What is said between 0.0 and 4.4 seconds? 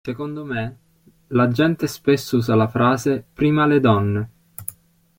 Secondo me, la gente spesso usa la frase: "prima le donne".